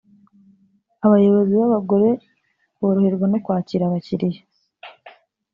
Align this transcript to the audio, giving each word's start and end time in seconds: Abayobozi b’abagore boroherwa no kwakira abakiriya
Abayobozi 1.05 1.53
b’abagore 1.59 2.09
boroherwa 2.79 3.25
no 3.29 3.37
kwakira 3.43 3.83
abakiriya 3.85 4.41